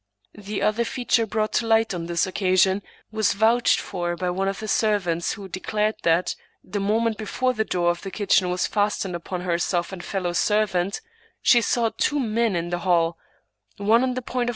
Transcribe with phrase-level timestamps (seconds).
[0.33, 4.57] The other feature brought to light on this occasion was vouched for "by one of
[4.59, 9.15] the servants, who declared that, the moment before the door of the kitchen was fastened
[9.15, 11.01] upon herself and fellow servant,
[11.43, 13.15] she saw two men in the hall,
[13.77, 14.49] one on the point of